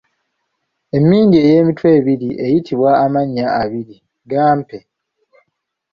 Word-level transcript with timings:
Emmindi 0.97 1.35
eyeemitwe 1.43 1.87
ebiri 1.97 2.29
eyitibwa 2.45 2.89
amannya 3.05 3.45
abiri, 3.61 3.95
gampe? 4.31 4.77